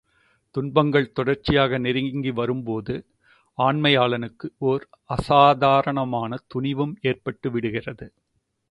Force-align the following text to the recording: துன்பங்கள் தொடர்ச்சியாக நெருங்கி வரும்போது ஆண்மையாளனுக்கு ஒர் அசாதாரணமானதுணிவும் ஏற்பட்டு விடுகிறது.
துன்பங்கள் 0.55 1.11
தொடர்ச்சியாக 1.11 1.77
நெருங்கி 1.77 2.31
வரும்போது 2.31 2.95
ஆண்மையாளனுக்கு 3.57 4.49
ஒர் 4.61 4.85
அசாதாரணமானதுணிவும் 5.09 6.95
ஏற்பட்டு 7.01 7.51
விடுகிறது. 7.51 8.13